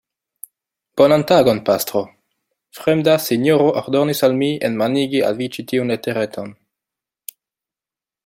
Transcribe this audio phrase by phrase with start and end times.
[0.99, 2.01] Bonan tagon, pastro;
[2.77, 6.49] fremda sinjoro ordonis al mi enmanigi al vi ĉi tiun letereton.